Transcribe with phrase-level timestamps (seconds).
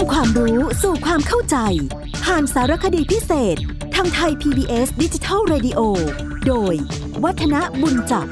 [0.00, 1.56] ำความรู้สู่ความเข้าใจ
[2.24, 3.56] ผ่านสารคดีพิเศษ
[3.94, 5.80] ทางไทย PBS ดิจิทัล Radio
[6.46, 6.74] โดย
[7.24, 8.26] วัฒนบุญจับ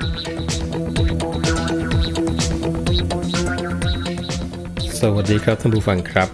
[5.00, 6.28] สวัสดีครับท่านผู้ฟังครับ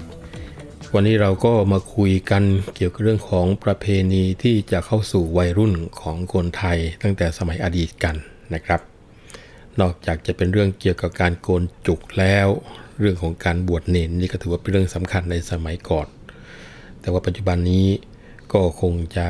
[0.95, 2.43] วันนี้เราก็มาคุยกัน
[2.77, 8.17] เกี่ยวกับเรื่องของประเพณีที่จะเข้าสู่วัยรุ่นของคนไทยตั้งแต่สมัยอดีตกัน
[8.55, 8.81] นะครับ
[9.81, 12.49] นอกจากจะเป็นเรื่องเกี่ยวกับการโกนจุกแล้ว
[13.01, 16.07] เรื่องของการบวชเนนนี่ก็ถือว่าเป็นเรื่องสำคัญในสมัยก่อน
[17.01, 17.87] แต่ว่าปัจจุบันนี้
[18.53, 19.27] ก็คงจะ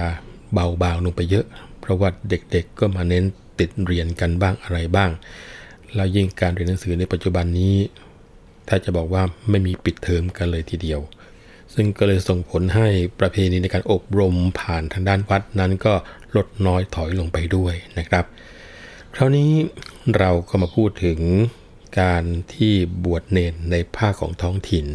[0.52, 1.46] เบาบางลงไปเยอะ
[1.80, 3.24] เพราะว่าเด็กๆก็มาเน้น
[3.58, 5.10] ติดเรียนกันบ้างอะไรบ้าง
[5.94, 7.74] แล้วยิ่งการเรียนหนังสือในปัจจุบันนี้
[8.68, 11.00] ถ้าจะบอกว่าไม่มีปิดเทอมกันเลยทีเดียว
[11.74, 12.88] ซึ่งก็เลยส่งผลให้
[13.20, 15.94] ประเพณีในการอบรมผ่านทางด้านวัดนั้นก็
[16.36, 18.24] ลดน้อยถอยลงไปด้วยนะครับ
[19.14, 19.50] คราวนี้
[20.18, 21.18] เราก็มาพูดถึง
[22.00, 24.86] การที่บวชเนนในภาคของท้องถิ่น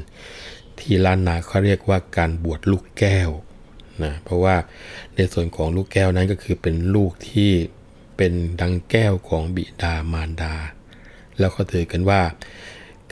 [0.79, 3.29] ที่ล้านนาเขาเรียกว่าการบวชลูกแก้ว
[4.03, 4.55] นะเพราะว่า
[5.15, 7.51] ในส่วนของลูกแก้วนั้นก็คือเป็นลูกที่
[8.17, 10.53] เป็นดังแก้วของบิดามารดา
[11.39, 12.21] แล้วก็ถือกันว่า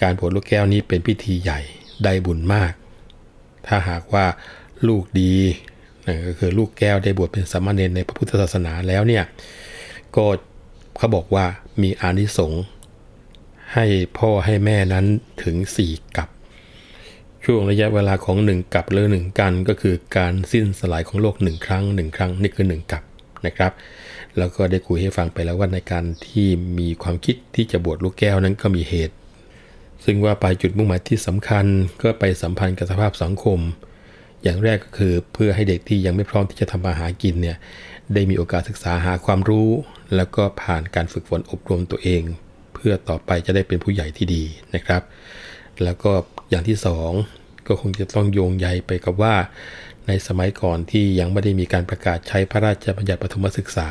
[0.01, 1.59] การบวชลูกแก้วนี้เป็นพิธีใหญ่
[2.03, 2.73] ได้บุญมาก
[3.67, 4.25] ถ้าหากว่า
[4.87, 5.35] ลูกดี
[6.07, 9.23] นะก็คือลูกแก้วได้บวชเป็นสามเณรในพระพุทธศาสนาแล้วเนี่ย
[10.15, 10.25] ก็
[10.97, 11.45] เขาบอกว่า
[11.81, 12.63] มีอานิสงส์
[13.73, 13.85] ให้
[14.17, 15.05] พ่อให้แม่นั้น
[15.43, 16.29] ถึง 4 กับ
[17.45, 23.03] ช่วงระยะเวลาของ 1 กับหรือ 1 กันก็คือการสิ้นสลายของโลก 1 ครั้ง 1 ครั้งนี่คือ 1 กับ
[23.45, 23.71] นะครับ
[24.37, 26.47] แล้วก็ได้คุยให้ฟังไปแล้วว่าในการที่
[26.79, 29.15] มีความคิดที่จะบวชลูกแก้วนั้นก็มีเหตุ
[30.05, 31.65] ซึ่งว่าไปจุดมุ่งหมายที่สำคัญ
[32.01, 33.59] ก็ไปสัมพันธ์กับสภาพสังคม
[34.43, 37.57] อย่างแรกก็คือเพื่อให้เด็กที่ยังไม่พร้อมที่จะทำมาหากินเนี่ย
[38.13, 39.69] ได้มีโอกาสศึกษาหาความรู้
[40.15, 42.23] แล้วก็ผ่านการฝึกฝนอบรมตัวเอง
[42.77, 44.43] เพื่อต่อไปจะได้เป็นผู้ใหญ่ที่ดี
[44.75, 45.01] นะครับ
[45.83, 46.11] แล้วก็
[46.49, 47.11] อย่างที่สอง
[47.67, 49.35] ก็คงจะต้องโยงใยไปกับว่า
[50.07, 53.89] ในสมัยก่อนที่ยังไม่ได้มีการประกาศใช้พระราชบัญญัติปฐมศึกษา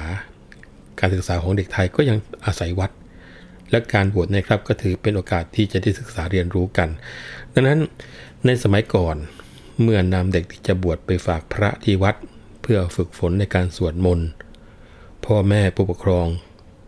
[1.01, 2.91] การศึกษาของเด็กไทยก็ยังอาศัยวัด
[3.71, 6.89] และการบวชนะครับก็ถือเป็นโอกาสที่จะได้ศึกษาเรียนรู้กัน
[7.53, 7.79] ดังนั้น
[8.47, 9.17] ในสมัยก่อน
[9.83, 12.17] เมื่อนำเด็กที่จะบวชไปฝากพระที่วัด
[12.63, 14.29] เพื่อฝึกฝนในการสวดมนต์
[15.25, 16.27] พ่อแม่ผู้ปกครอง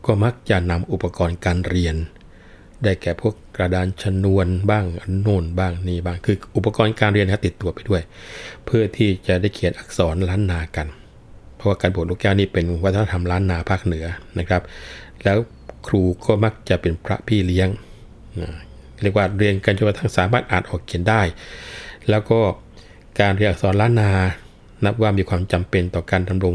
[0.08, 1.96] ก็มักจะนำอุปกรณ์การเรียน
[2.84, 4.84] ได้แก่พวกกระดานชนวนบ้าง
[5.22, 8.02] โน่นบ้างนี่บ้างคืออุปกรณ์การเรียนนะติดตัวไปด้วย
[8.64, 10.86] เพื่อที่จะได้เขียนอักษรล้านนากัน
[11.56, 14.06] เพราะว่าการบวชลูกแก้วนี่เป็นวัฒนธรรมล้านนาภาคเหนือ
[14.38, 14.62] นะครับ
[15.24, 15.38] แล้ว
[15.86, 17.68] ครูก็มักจะเป็นพระพี่เลี้ยง
[19.02, 21.22] เรียกว่าเรียนกันจนกระทั่งสามารถอ่านออกเขียนได้
[22.10, 22.40] แล้วก็
[23.20, 24.10] การเรียนอักษรล้านนา
[24.84, 26.54] นับว่ามีความจำเป็นต่อการดำรง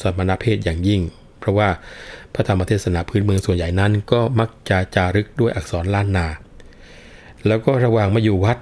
[0.00, 1.00] สมณเพศอย่างยิ่ง
[1.38, 1.68] เพราะว่า
[2.34, 6.26] พระธรรมเทศนาพื้นเมืองส่วนใหญ่นั้น ก็มักจะจารึกด้วยอักษรล้านนา
[7.46, 8.58] แล้วก็ระหว่างมาอยู่วัด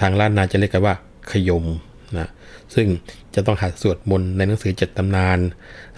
[0.00, 0.94] ทางล้านนาจะเรียกกันว่า
[1.32, 1.64] ขยม
[2.18, 2.28] นะ
[2.74, 2.86] ซึ่ง
[3.34, 5.38] จะต้องหัดสวดมนต์ในหนังสือเจ็ดตำนาน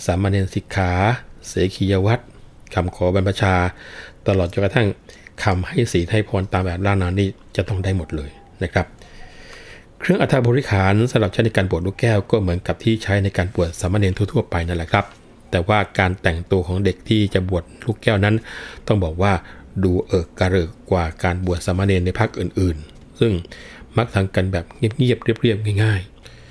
[0.04, 0.92] สามเณรสิกขา
[1.46, 2.22] เสขียวัตร
[2.74, 3.54] คำขอบรรพชา
[4.26, 4.88] ตลอดจนกระทั่ง
[5.44, 8.30] คำให้สีให้พรตามแบบล้านนานี่จะต้องได้หมดเลย
[8.62, 8.86] นะครับ
[10.00, 15.04] เครื่องอัฐบริขารสำหรับใช้ในการบวชลูกแก้วก็เหมือนกับที่ใช้ในการบวชสามเณรทั่วๆไปนั่นแหละครับ
[15.54, 18.34] แต่ว่าการแต่งตัวของเด็กที่จะบวชลูกแก้วนั้น
[18.86, 19.32] ต้องบอกว่า
[19.84, 23.32] ดูเอิกกระเริกกว่าการบวชสามเณรในภาคอื่นๆ ซึ่ง
[23.96, 26.00] มักทำกันแบบเงียบๆเรียบๆง่าย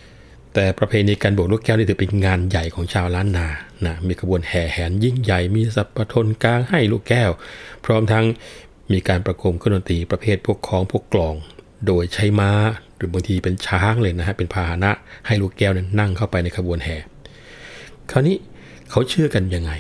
[0.02, 3.48] ๆ แต่ประเพณีการบวชลูกแก้วนี่ถือเป็นงานใหญ่ของชาวล้านนา
[3.86, 7.32] นะมีขบวนแห่แหนยิ่งใหญ่มีสัพพทนกลางให้ลูกแก้ว
[7.86, 8.26] พร้อมทั้ง
[8.92, 11.36] มีการประโคมเครื่องดนตรีประเภทพวกคล้องพวกกลอง
[11.88, 12.52] โดยใช้ม้า
[12.98, 14.92] หรือบางทีเป็นช้างเลยนะฮะเป็นพาหนะ
[15.28, 16.98] ให้ลูกแก้วนั้นนั่งเข้าไปในขบวนแห่
[18.12, 18.38] คราวนี้
[18.96, 19.72] เขาเชื่อกันยังไง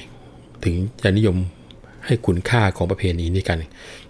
[0.63, 1.37] ถึงจะนิยม
[2.05, 3.57] ให้คุณค่าของประเพณีนี้กัน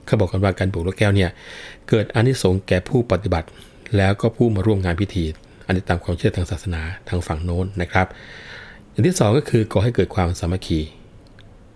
[0.06, 1.30] เขาบอกกันว่าการปลูกลูกแก้วเนี่ย
[1.90, 3.48] เกิดอานิสงส์แก่ผู้ปฏิบัติ
[3.98, 5.24] แล้วก็ผู้มาร่วมงานพิธี
[5.66, 8.08] อันนี้ตามความเชื่อทางศาสนาทางฝั่งโน้นนะครับ
[8.92, 10.80] อย่างที่สองก็คือก่อให้เกิดความสามัคคี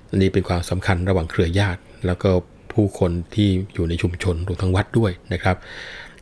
[0.10, 2.30] อันนี้เป็นความสำคัญระหว่างเครือญาติ แล้วก็
[2.74, 5.58] ผู้คนที่อยู่ในชุมชนรวมทั้งวัดด้วยนะครับ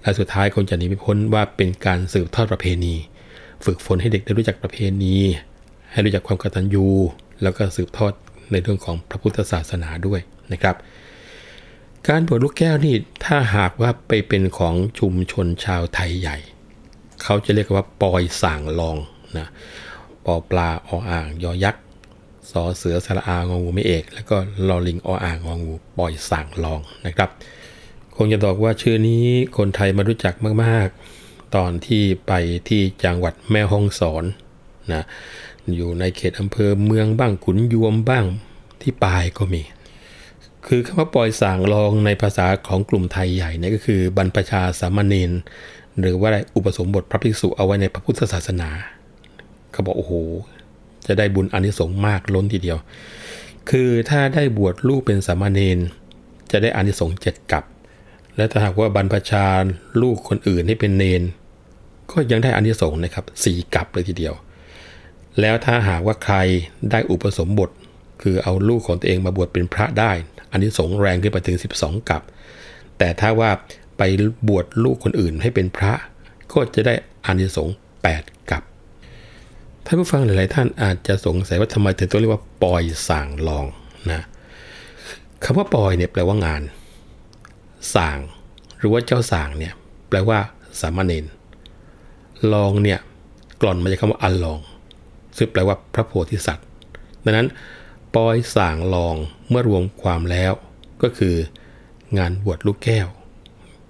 [0.02, 2.96] และสุดท้ายคนจะหนีไม่พ้นว่าเป็นการสืบทอดประเพณี
[3.66, 5.16] ฝึกฝนให้เด็กได้รู้จักประเพณี
[5.96, 6.88] ให้รู้จักความกตัญญู
[7.44, 8.14] แล้วก็สืบทอด
[8.52, 10.20] ในเรื่องของพระพุทธศาสนาด้วย
[10.54, 10.76] นะครับ
[12.08, 12.96] การบวชลูกแก้วนี่
[13.26, 16.38] ถ้าหากว่าไปเป็นของชุมชนชาวไทยใหญ่
[17.24, 18.98] เขาจะเรียกว่าปอยส่างลอง
[19.38, 19.48] นะ
[20.26, 21.84] ปอปลาออ่างยอยักษ์
[22.52, 24.38] สอเสือสระอางองูไม่เอก แล้วก็
[24.68, 27.30] ลอลิงออ่างองูปอยส่างลองนะครับ
[28.16, 29.26] คงจะบอกว่าชื่อนี้
[29.58, 30.34] คนไทยมารู้จัก
[30.64, 30.88] มาก
[31.22, 32.34] ๆ ตอนที่ไป
[32.68, 34.24] ที่จังหวัดแม่ฮ่องสอน
[34.94, 35.04] นะ
[35.76, 38.26] อยู่ในเขตอำเภอเมืองบ้างขุนยวมบ้าง
[38.82, 39.64] ที่ปายก็มี
[40.68, 45.32] คือคำว่าปล่อยสางรองในภาษาของกลุ่มไทยใหญ่เนี่ยก็คือบรรพชาสามเณร
[46.00, 48.70] หรือว่าได้อุปสมบทพระภิกษุเอาไว้ในพระพุทธศาสนา
[49.72, 50.14] เขาบอกโอ้โห
[51.08, 52.78] จะได้บุญอนิสงส์มากล้นทีเดียว
[53.70, 55.78] คือถ้าได้บวชลูกเป็นสามเณร
[56.52, 57.64] จะได้อานิสงส์เจ็ดกับ
[58.36, 59.46] และถ้าหากว่าบรรพชา
[60.02, 61.22] ลูกคนอื่นให้เป็นเนน
[62.12, 64.34] ก็ยังได้อานิสงส์นะครับสี่กับเลยทีเดียว
[65.42, 66.36] แล้วถ้าหากว่าใคร
[66.92, 67.70] ได้อุปสมบท
[68.22, 70.12] คือเอาลูกของตัวเองมาบวชเป็นพระได้
[70.52, 72.22] อานิสงส์แรงขึ้นไปถึง 12 กับ
[72.98, 73.52] แต่ถ้าว่า
[73.98, 74.02] ไป
[74.48, 75.94] บวชลูกคนอื่นให้เป็นพระ
[76.52, 76.94] ก็จะได้
[77.26, 77.76] อานิสงส์
[78.12, 78.62] 8กับ
[79.86, 83.66] ท่านผู้ฟังหลาย ๆ ท่านอาจจะสงสัยว่าทำไมถึงต้องเรียกว่าปอยส่างลอง
[84.12, 84.26] นะ
[85.44, 86.62] คำว่าปอยเนี่ยแปลว่างาน
[87.96, 88.18] ส่าง
[88.78, 89.74] หรือว่าเจ้าส่างเนี่ย
[90.10, 90.38] แปลว่า
[90.80, 91.26] สามเณร
[92.54, 93.00] ลองเนี่ย
[93.62, 94.60] กล่อนมาจากคำว่าอัลลอง
[95.38, 96.66] ซึ่งแปลว่าพระโพธิสัตว์
[97.24, 97.48] ดังนั้น
[98.16, 99.16] ปอยส่างลอง
[99.50, 100.54] เมื่อรวมความแล้ว
[101.04, 101.36] ก็คือ
[102.18, 103.08] งานบวชลูกแก้ว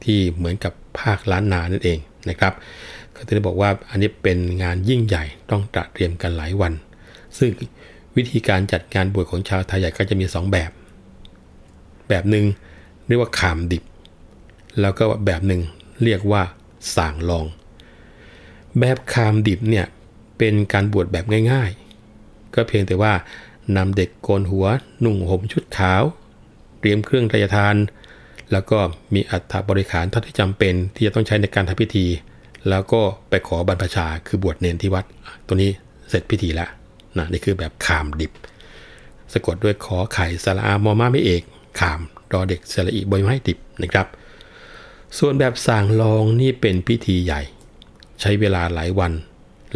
[0.03, 1.99] ที่เหมือนกับภาคล้านนานั่นเอง
[2.29, 2.53] นะครับ
[3.15, 6.73] ก็จะได้บอกว่าอันนี้เป็นงานยิ่งใหญ่ต้องตระเตรียมกันหลายวัน
[7.37, 7.49] ซึ่ง
[8.15, 10.71] วิธีการจัดงานบวชของชาวไทยใหญ่ก็จะมี 2 แบบ
[12.09, 12.45] แบบหนึ่ง
[13.07, 13.83] เรียกว่าขามดิบ
[14.81, 15.61] แล้วก็แบบหนึ่ง
[16.03, 16.41] เรียกว่า
[16.95, 17.45] สางลอง
[18.79, 19.85] แบบคามดิบเนี่ย
[20.37, 23.13] เป็นการบวชแบบง่ายๆ ก็เพียงแต่ว่า
[23.77, 24.65] นำเด็กโกนหัว
[25.03, 26.03] นุ่งห่มชุดขาว
[26.79, 27.75] เตรียมเครื่องทายทาน
[28.51, 28.77] แล้วก็
[29.13, 32.05] มีอัฐบริขารเท่าที่จำเป็นที่จะต้องใช้ในการทำพิธี
[32.69, 35.05] แล้วก็ไปขอบรรพชาคือบวชเนนที่วัด
[35.47, 35.71] ตัวนี้
[36.09, 36.69] เสร็จพิธีแล้ว
[37.17, 38.31] นะนี่คือแบบขามดิบ
[39.33, 41.43] สะกดด้วยขอไข่สระอามอมาไม่เอก
[41.79, 41.99] ขาม
[42.33, 44.07] รอเด็กสระอีบอยไม้ดิบนะครับ
[45.17, 47.41] ส่วนแบบสางลองนี่เป็นพิธีใหญ่
[48.21, 49.11] ใช้เวลาหลายวัน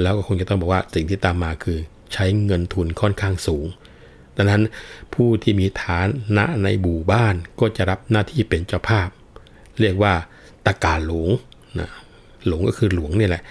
[0.01, 1.77] แล้วก็คงจะต้องบอกว่าสิ่งที่ตามมาคือ
[2.13, 3.65] ใช้เงินทุนค่อนข้างสูง
[4.37, 4.61] ดังนั้น
[5.13, 6.07] ผู้ที่มีฐาน
[6.37, 9.09] ณในบู่บ้านก็จะรับหน้าที่เป็นเจ้าภาพ
[9.79, 10.13] เรียกว่า
[10.65, 11.29] ตะการหลวง
[11.79, 11.89] นะ
[12.45, 13.43] หลวงก็คือหลวงนี่แหละ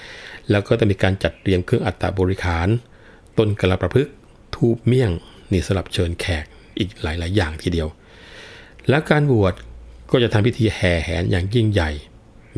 [0.50, 2.68] แล้วก็จะมีการจัดเตรียมเครื่องอัตตาบริขาร
[3.38, 4.08] ต้นกระประพฤก
[4.54, 5.10] ทูบเมี่ยง
[5.52, 6.44] นี่สำหรับเชิญแขก
[6.78, 7.88] อีกหลาย ๆ อย่างทีเดียว
[8.88, 9.54] แล้วการบวช
[10.10, 11.90] ก็จะทำพิธีแห่แหนอย่างยิ่งใหญ่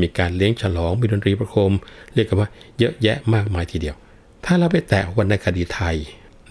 [0.03, 1.73] มีการเลี้ยงฉลองมีดนตรีประโคม
[2.15, 2.49] เรียกกันว่า
[2.79, 3.97] เยอะแยะมากมายทีเดียว
[4.45, 5.97] ถ้าเราไปแตะวรรณคดีไทย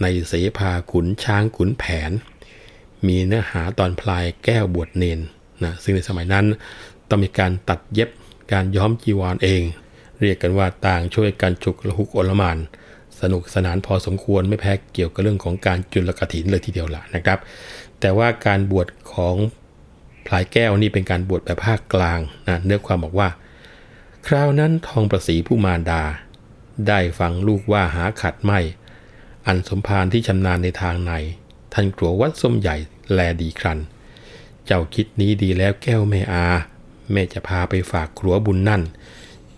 [0.02, 2.10] ในเสภาขุนช้างขุนแผน
[3.06, 5.20] มีเนื้อหาตอนพลายแก้วบวชเนน
[5.64, 6.46] นะซึ่งในสมัยนั้น
[7.08, 8.08] ต้องมีการตัดเย็บ
[8.52, 9.62] การย้อมจีวรเอง
[10.20, 12.58] เรียกกันว่าต่างช่วยกันจุกละหุกอลมาน
[13.20, 17.38] สนุกสนานพอสมควรไม่แพ้เกี่ยวกับเรื่องของการจุลกถินเลยทีเดียวละนะครับ
[18.00, 19.36] แต่ว่าการบวชของ
[20.26, 23.28] พลายแก้วนี่เป็นการบวชแบบภาคกลางนะเนื้อความบอกว่า
[24.26, 26.02] คราวนั้นทองประสีผู้มารดา
[26.88, 28.60] ได้ฟังลูกว่าหาขัดไม่
[29.46, 31.12] อันสมภารที่ชำนาญในทางใน
[31.72, 32.76] ท่านกลัววัดส้มใหญ่
[33.12, 33.78] แลดีครัน
[34.66, 36.46] เจ้าคิดนี้ดีแล้วแก้วแม่อา
[37.12, 38.82] แม่จะพาไปฝากครัวบุญนั่น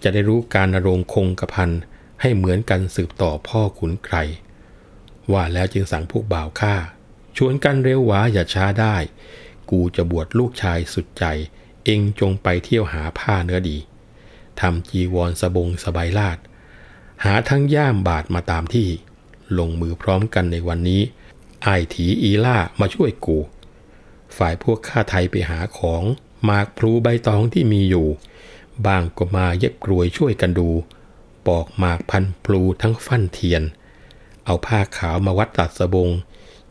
[0.02, 1.70] จะได้รู้การนรงคงกระพัน
[2.20, 4.16] ให้เหมือนกันสืบต่อพ่อขุนใคร
[5.32, 6.74] ว่าแล้วจึงสั่งพวกบ่าวข้า
[7.36, 8.96] ชวนกันเร็วหวาอย่าช้าได้
[9.70, 11.24] กูจะบวชลูกชายสุดใจ
[11.84, 13.78] เองจงไปเที่ยวหาผ้าเนื้อดี
[14.60, 16.38] ทำจีวรสบงสบายลาด
[17.24, 18.88] หาทั้งย่ามบาทมาตามที่
[19.58, 21.02] ลงมือพร้อมกันในวันนี้
[21.62, 23.38] ไอถีอีล่ามาช่วยกู
[24.36, 26.02] ฝ่ายพวกข้าไทยไปหาของ
[26.44, 28.08] หมากพลูใบตองที่มีอยู่
[28.86, 30.68] บางก็มาเย็บกรวยช่วยกันดู
[31.46, 33.62] ปอกหมากพันพลูทั้งฟั่นเทียน
[34.44, 36.08] เอาผ้าขาวมาวัดตัดสบง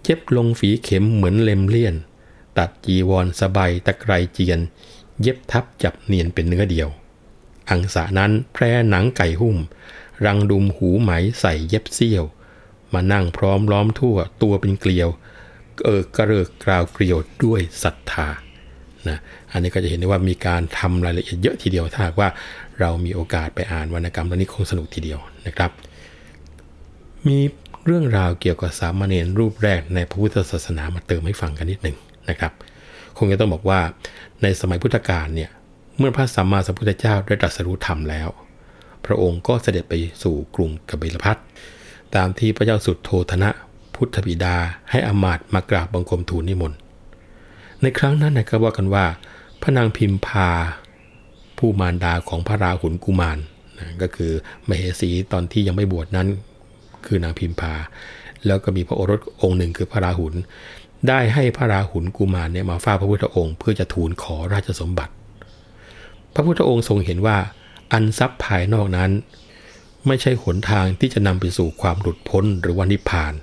[0.03, 1.95] เย็บลงฝีเข็มเหมือนเล็มเลี่ยน
[2.57, 4.59] ตัดจีวรสบายตะไครเจียน
[5.21, 6.89] เย็บทับจับเนียนเป็นเนื้อเดียว
[7.71, 9.57] อังสานั้นแพร่หนังไก่หุ้ม
[10.25, 11.11] รังดุมหูไหม
[11.41, 12.25] ใส่เย็บเสี้ยว
[12.93, 15.09] มานั่งพร้อมล้อมทั่วตัวเป็นเกลียว
[15.85, 18.27] เออกระเริกกราวเกลียวด้วยศรัทธา
[19.07, 19.17] นะ
[19.51, 22.29] อันนี้ก็จะเห็นได้ว่ามีการทำรายละเอียดเยอะทีเดียวถ้าหากว่า
[22.79, 25.71] เรามีโอกาสไปอ่านวรรณกรรมตอนนี้คงสนุกทีเดียวนะครับ
[27.27, 27.39] มี
[27.85, 31.97] เรื่องราวเกี่ยวกับสามเณรรูปแรกในพระพุทธศาสนามาเติมให้ฟังกันนิดหนึ่ง
[32.29, 32.51] นะครับ
[33.17, 33.79] คงจะต้องบอกว่า
[34.41, 35.49] ในสมัยพุทธกาลเนี่ย
[35.97, 38.29] เมื่อพระสัมมาสัมพุทธเจ้าได้ตรัสรู้ธรรมแล้ว
[39.05, 39.93] พระองค์ก็เสด็จไป
[40.23, 41.37] สู่กรุงกบิลพัท
[42.15, 43.49] ตามที่พระเจ้าสุดโทธนะ
[43.95, 44.55] พุทธบิดา
[44.89, 46.77] ให้อมาตมากราบบังคมทูลนิมนต์
[47.81, 49.05] ในครั้งนั้นนะครับว่ากันว่า
[49.61, 50.49] พระนางพิมพา
[51.57, 53.37] ผู้มารดาของพระราหุลกุมาร
[53.77, 54.31] นะก็คือ
[54.67, 56.27] มเหสีตอนที่ยังไม่บวชนั้น
[57.05, 57.73] คือนางพิมพา
[58.45, 60.33] แล้วก็มีพระโอรสองค์หนึ่งคือพระราหุล
[61.07, 65.13] ได้ให้พระราหุลกุมารเนี่ยมาเฝ้าพระพุทธองค์ เพื่อจะทูลขอราชสมบัติ
[66.33, 67.37] พระพุทธองค์ทรงเห็นว่า
[67.93, 69.11] อันทรัพย์ภายนอกนั้น
[70.07, 73.33] ไม่ใช่หนทางที่จะนำไปสู่ความหลุดพ้นหรือวันนิพพาน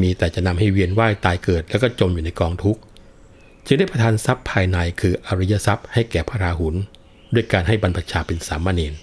[0.00, 2.80] มีแต่จะนำให้เวียนว่ายตายเกิด แล้วก็จมอยู่ในกองทุกข์
[3.66, 6.74] จึงได้ประทานทรัพย์ภายในคืออริยทรัพย์ให้แก่พระราหุล
[7.34, 8.94] ด้วยการให้บรรพชาเป็นสามเณร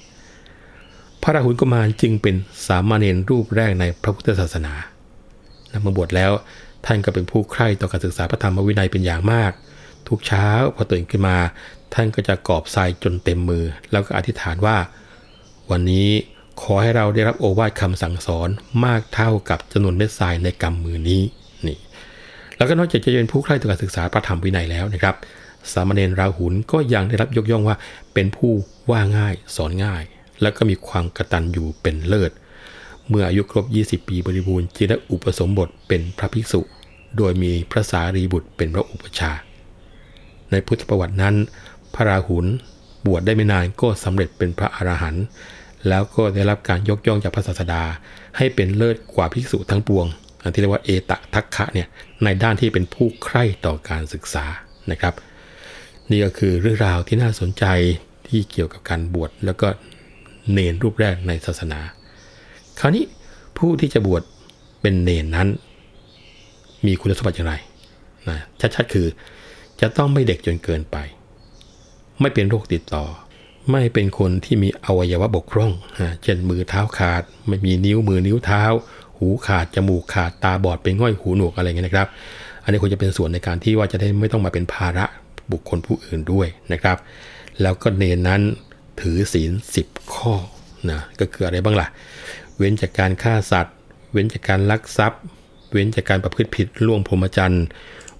[1.24, 2.36] พระราหุลกุมารจึงเป็น
[2.67, 4.74] สามเณรรูปแรกในพระพุทธศาสนา
[5.72, 6.31] นำมาบวชแล้ว
[6.86, 9.51] ท่านก็เป็นผู้ใคร่ต่อการศึกษาพระธรรมวินัยเป็นอย่างมาก
[10.07, 11.38] ทุกเช้าพอตื่นขึ้นมา
[11.94, 14.77] ท่านก็จะกอบทรายจนเต็มมือ แล้วก็อธิษฐานว่า
[15.72, 16.10] วันนี้
[16.62, 18.50] ขอให้เราได้รับโอวาทคำสั่งสอน
[18.86, 21.22] มากเท่ากับจำนวนเม็ดทรายในกำมือนี้
[21.67, 21.77] นี่
[22.58, 25.15] แล้วก็นอกจากจะเป็นผู้ใคร่ต่อการศึกษาพระธรรมวินัยแล้วนะครับ
[25.72, 27.75] สามเณรราหุลก็ยังได้รับยกย่องว่า
[28.13, 28.51] เป็นผู้
[28.91, 30.03] ว่าง่ายสอนง่าย
[30.41, 32.32] แล้วก็มีความกระตันอยู่เป็นเลิศ
[33.10, 36.62] เมื่ออายุครบ 20 ปีบริบูรณ์จึงได้อุปสมบทเป็นพระภิกษุ
[37.17, 39.32] โดยมีพระสารีบุตรเป็นพระอุปชา
[40.51, 41.36] ในพุทธประวัตินั้น
[41.96, 42.46] พระราหุล
[43.06, 45.25] บวชได้ไม่นานก็สำเร็จเป็นพระอรหันต์
[45.88, 47.84] แล้วก็ได้รับการยกย่องจากพระศาสดา
[48.38, 50.06] ให้เป็นเลิศกว่าภิกษุทั้งปวง
[50.44, 51.88] อันที่เรียกว่าเอตทัคคะเนี่ย
[52.24, 54.46] ในด้านที่เป็นผู้ใคร่ต่อการศึกษา
[54.91, 55.13] นะครับ
[56.12, 57.65] นี่ก็คือเรื่องราวที่น่าสนใจ
[58.27, 59.67] ที่เกี่ยวกับการบวชแล้วก็
[60.51, 61.79] เนนรูปแรกในศาสนา
[62.79, 63.06] คราวนี้
[63.58, 64.24] ผู้ที่จะบวช
[64.82, 65.48] เป็นเนนนั้น
[66.86, 67.53] มีคุณสมบัติอย่างไร
[68.29, 68.38] นะ
[68.75, 69.08] ชัดๆคือ
[69.82, 70.98] จะต้องไม่เด็กจนเกินไป
[72.21, 73.05] ไม่เป็นโรคติดต่อ
[73.71, 75.71] ไม่เป็นคนที่มีอวัยวะบกพร่อง
[76.24, 78.63] เช่นมือเท้าขาด ไม่มีนิ้วมือนิ้วเท้า
[79.17, 82.07] หูขาด จมูกขาดตาบอดเป็นง่อยหูหนวกอะไรเงี้ยนะครับ
[82.63, 85.05] อันนี้ควรจะเป็นส่วนในการที่ว่าจะได้ไม่ต้องมาเป็นภาระ
[85.51, 86.97] บุคคลผู้อื่นด้วยนะครับ
[87.62, 88.41] แล้วก็เนนนั้น
[89.01, 89.51] ถือศีล
[89.83, 90.33] 10 ข้อ
[90.89, 91.88] นะก็คืออะไรบ้างล่ะ
[92.57, 93.75] เว้นจากการฆ่าสัตว์
[94.12, 95.21] เว้นจากการลักทรัพย์
[95.71, 97.65] เว้นจากการประพฤติผิดล่วงพรหมจรรย์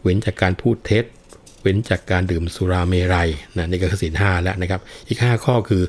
[0.02, 1.06] เว้นจากการพูดเท็จ
[1.68, 5.84] ว้นจากการดื่มสุราเมรัยนะนี่ก็คือศีลห้าแล้วนะครับ อีก 5 ข้อคือ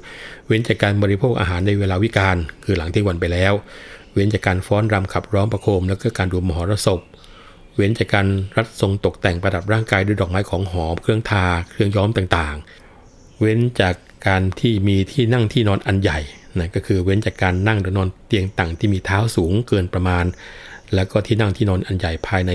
[0.47, 3.53] เว้นจากการบริโภคอาหารในเวลาวิกาลคือหลังที่วันไปแล้ว
[4.15, 7.01] เว้นจากการฟ้อนรำขับร้องประโคม แล้วก็การดูมหรสพ
[7.77, 13.95] เว้นจากการรัดทรงตกแต่งประดับร่างกายด้วยดอกไม้ของหอมเครื่องทา เครื่องย้อมต่างๆ เว้นจาก
[14.27, 16.19] การที่มีที่นั่งที่นอนอันใหญ่
[16.59, 20.25] นะก็คือเว้นจากการนั่งหรือนอนเตียงต่างที่มีเท้าสูงเกินประมาณ
[20.95, 22.53] แล้วก็ที่นั่งที่นอนอันใหญ่ภายใน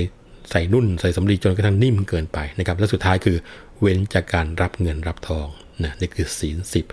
[0.54, 3.38] ใส่นุ่นใส่สำลีจนกระทั่งนิ่มเกินไปนะครับ และสุดท้ายคือ
[3.80, 5.48] เว้นจากการรับเงินรับทอง
[5.84, 6.86] นะนี่คือศีลสิบ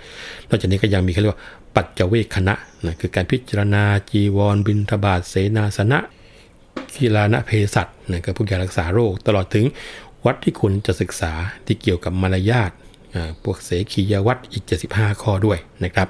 [0.48, 1.42] นอกจากนี้ก็ยังมีเขาเรียกว่า
[1.74, 2.54] ปัจเจเวคคณะ
[2.86, 5.98] นะคือการพิจารณาจีวร บินทบาทเสนาสนะ
[6.96, 9.64] กีฬานะเภสัชนะก็พวกยารักษาโรค ตลอดถึง
[10.26, 11.32] วัดที่คุณจะศึกษา
[11.66, 12.70] ที่เกี่ยวกับมารยาท
[13.42, 16.08] พวกเสขียวัดอีก 75 ข้อด้วยนะครับ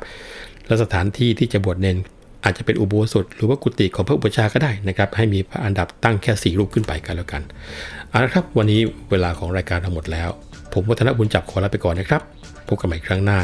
[0.66, 1.96] และสถานที่ที่จะบวชเนน
[2.44, 7.42] อาจจะเป็นอุโบสถหรือว่ากุฏิของพระอุปชาก็ได้นะครับ ให้มีพระอันดับตั้งแค่ 4 รูปขึ้นไปกันแล้วกัน
[8.08, 8.80] เอาละครับ วันนี้
[9.10, 10.28] เวลาของรายการทั้งหมดแล้ว
[10.72, 12.22] ผมวัฒนบุญจับขอลาไปก่อนนะครับ
[12.68, 13.38] พบกันใหม่ครั้งหน้า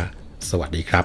[0.50, 1.04] สวัสดีครับ